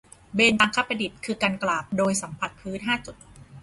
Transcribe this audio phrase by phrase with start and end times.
[0.35, 3.15] เบญจางคประดิษฐ์ คือการกราบโดยสัมผัสพื้นห้าจุด